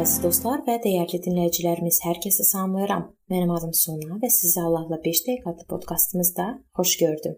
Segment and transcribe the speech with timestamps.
[0.00, 3.04] əziz dostlar və dəyərli dinləyicilərimiz, hər kəsi salamlayıram.
[3.30, 7.36] Mənim adım Sona və sizi Allahla 5 dəqiqə adlı podkastımızda xoş gördüm.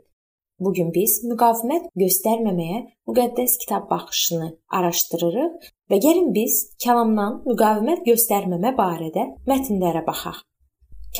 [0.65, 2.79] Bu gün biz müqavimət göstərməməyə
[3.11, 10.41] müqəddəs kitab baxışını araşdırırıq və gəlin biz kəlamdan müqavimət göstərməmə barədə mətnlərə baxaq.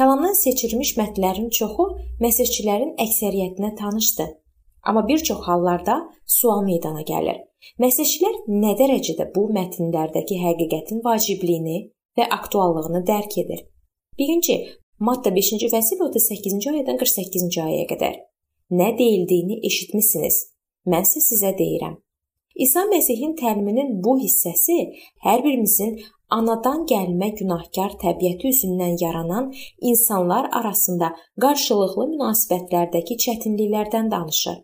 [0.01, 1.91] Kəlamdan seçilmiş mətnlərin çoxu
[2.25, 4.33] məsihçilərin əksəriyyətinə tanışdır.
[4.85, 7.41] Amma bir çox hallarda sual meydana gəlir.
[7.81, 11.79] Məsihçilər nə dərəcədə bu mətnlərdəki həqiqətin vacibliyini
[12.19, 13.65] və aktuallığını dərk edir?
[14.19, 14.59] Birinci,
[15.01, 18.19] Matta 5-ci fəsil 38-ci ayədən 48-ci ayəyə qədər.
[18.79, 20.37] Nə deyildiyini eşitmisiniz.
[20.87, 21.97] Mən isə sizə deyirəm.
[22.55, 24.77] İsa Məsihin təliminin bu hissəsi
[25.25, 25.97] hər birimizin
[26.37, 29.51] anadan gəlmə günahkar təbiəti üzündən yaranan
[29.91, 31.11] insanlar arasında
[31.43, 34.63] qarşılıqlı münasibətlərdəki çətinliklərdən danışır.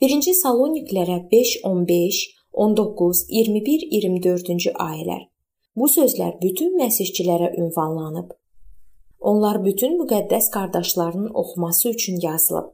[0.00, 2.16] 1-ci Saloniklərə 5:15
[2.52, 5.22] 19, 21, 24-cü ayələr.
[5.76, 8.34] Bu sözlər bütün məsihçilərə ünvanlanıb.
[9.30, 12.68] Onlar bütün müqəddəs qardaşlarının oxuması üçün yazılıb.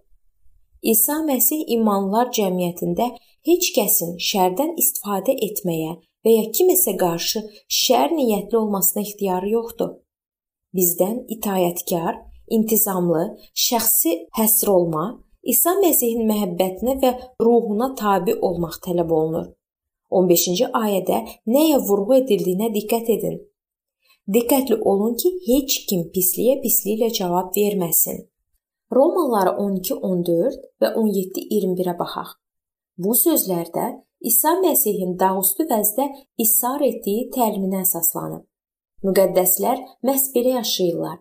[0.82, 3.10] İsa Məsih imanlılar cəmiyyətində
[3.46, 7.46] heç kəsin şərdən istifadə etməyə və ya kiməsə qarşı
[7.82, 9.92] şər niyyətli olmasına ixtiyarı yoxdur.
[10.74, 12.18] Bizdən itayətkar,
[12.50, 15.06] intizamlı, şəxsi həsr olma,
[15.42, 17.10] İsa Məsihin məhəbbətinə və
[17.42, 19.48] ruhuna tabe olmaq tələb olunur.
[20.18, 21.18] 15-ci ayədə
[21.54, 23.40] nəyə vurğu edildiyinə diqqət edin.
[24.34, 28.20] Diqqətli olun ki, heç kim pisliyə pisliklə cavab verməsin.
[28.96, 32.30] Romalılara 12:14 və 17:21-ə baxaq.
[33.02, 33.86] Bu sözlərdə
[34.30, 36.06] İsa Məsihin dağüstü vəzdə
[36.44, 38.44] israr etdiyi təliminə əsaslanıb.
[39.02, 41.18] Müqəddəslər məhz belə yaşayırlar.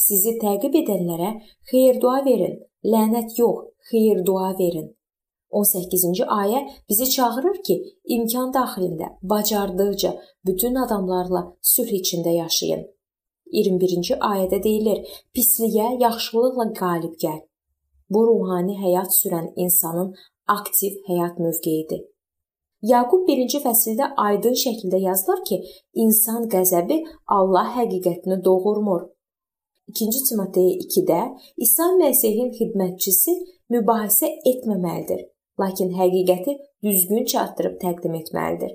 [0.00, 1.30] Sizi təqib edənlərə
[1.70, 2.56] xeyir dua verin,
[2.92, 4.88] lənət yox, xeyir dua verin.
[5.60, 7.76] 18-ci ayə bizi çağırır ki,
[8.16, 10.12] imkan daxilində bacardıqca
[10.46, 12.86] bütün adamlarla sülh içində yaşayın.
[13.52, 14.98] 21-ci ayədə deyilir:
[15.34, 17.40] "Pisliyə yaxşılıqla qalib gəl."
[18.10, 20.14] Bu ruhani həyat sürən insanın
[20.56, 22.02] aktiv həyat mövqeyidir.
[22.92, 25.56] Yaqub 1-ci fəsildə aydın şəkildə yazılır ki,
[26.04, 27.02] insan qəzəbi
[27.38, 29.02] Allah həqiqətini doğurmur.
[29.90, 31.20] 2-ci Timoteyə 2-də
[31.66, 33.36] İsa Məsihin xidmətçisi
[33.74, 35.28] mübahisə etməməlidir
[35.60, 38.72] lakin həqiqəti düzgün çatdırıb təqdim etməlidir.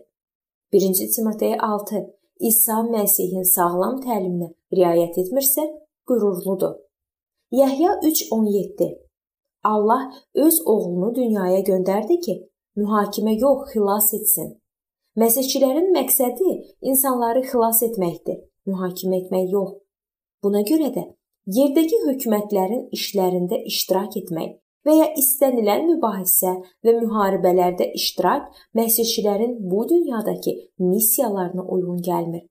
[0.73, 2.01] 1-ci Timoteyə 6
[2.49, 5.63] İsa Məsihin sağlam təliminə riayət etmirsə,
[6.09, 6.75] qürurludur.
[7.61, 8.89] Yəhya 3:17
[9.63, 10.03] Allah
[10.45, 12.35] öz oğlunu dünyaya göndərdi ki,
[12.77, 14.51] mühakimə yox, xilas etsin.
[15.21, 16.51] Məsihçilərin məqsədi
[16.91, 18.37] insanları xilas etməkdir,
[18.69, 19.71] mühakimə etmək yox.
[20.45, 21.01] Buna görə də
[21.57, 24.51] yerdəki hökumətlərin işlərində iştirak etmək
[24.85, 26.51] və ya istənilən mübahisə
[26.85, 32.43] və müharibələrdə iştirak məsihçilərin bu dünyadakı missiyalarına uyğun gəlmir.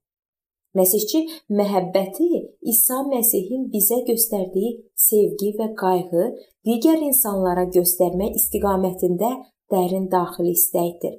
[0.75, 1.21] Məsihçi
[1.59, 2.25] məhəbbəti
[2.73, 4.73] İsa Məsihin bizə göstərdiyi
[5.07, 6.25] sevgi və qayğı
[6.67, 9.29] digər insanlara göstərmək istiqamətində
[9.71, 11.15] dərin daxili istəkdir.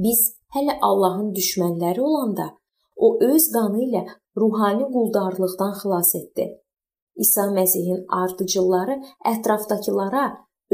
[0.00, 0.24] Biz
[0.56, 2.48] hələ Allahın düşmənləri olanda
[3.04, 4.02] o öz qanı ilə
[4.40, 6.46] ruhani quldarlıqdan xilas etdi.
[7.24, 8.96] İsa Məsihin ardıcılları
[9.32, 10.24] ətrafdakılara,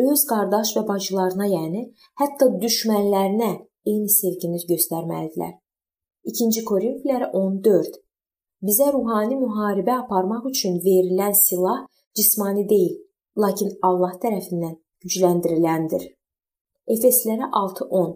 [0.09, 1.83] öz qardaş və bacılarına, yəni
[2.21, 3.53] hətta düşmənlərinə
[3.91, 5.55] eyni sevgini göstərməlidirlər.
[6.33, 8.03] 2-ci Korinflərə 14
[8.67, 11.85] Bizə ruhani müharibə aparmaq üçün verilən silah
[12.19, 12.95] cismani deyil,
[13.43, 16.07] lakin Allah tərəfindən gücləndiriləndir.
[16.95, 18.15] Efeslərə 6:10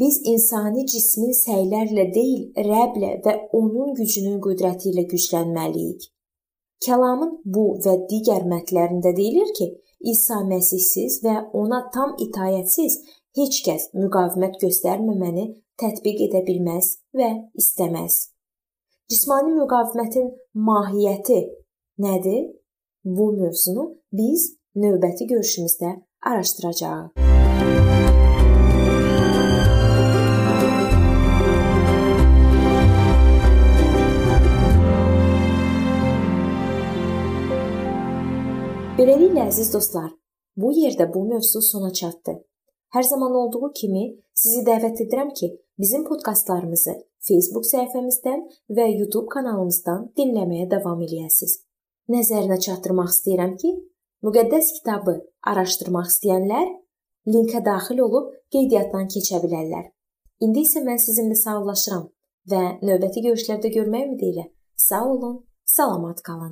[0.00, 6.08] Biz insani cismin səylərlə deyil, Rəblə və onun gücünün qüdrəti ilə güclənməliyik.
[6.84, 9.70] Kəlamın bu və digər mətnlərində deyilir ki,
[10.12, 12.98] İsa Məsihsiz və ona tam itayətsiz
[13.38, 15.46] heç kəs müqavimət göstərməməni
[15.80, 17.30] tətbiq edə bilməz və
[17.62, 18.18] istəməz.
[19.10, 20.30] Cismani müqavimətin
[20.68, 21.40] mahiyyəti
[22.04, 22.48] nədir?
[23.04, 25.98] Bu mövzunu biz növbəti görüşümüzdə
[26.30, 27.23] araşdıracağıq.
[38.94, 40.12] Beləliklə əziz dostlar,
[40.54, 42.36] bu yerdə bu mövzu sona çatdı.
[42.94, 44.04] Hər zaman olduğu kimi
[44.38, 45.48] sizi dəvət edirəm ki,
[45.82, 46.94] bizim podkastlarımızı
[47.26, 48.44] Facebook səhifəmizdən
[48.78, 51.56] və YouTube kanalımızdan dinləməyə davam eləyəsiniz.
[52.14, 53.74] Nəzərinə çatdırmaq istəyirəm ki,
[54.28, 56.70] müqəddəs kitabı araşdırmaq istəyənlər
[57.34, 59.90] linkə daxil olub qeydiyyatdan keçə bilərlər.
[60.38, 62.06] İndi isə mən sizinlə sağollaşıram
[62.52, 64.50] və növbəti görüşlərdə görmək ümidi ilə
[64.86, 66.42] sağ olun, salamat qalın.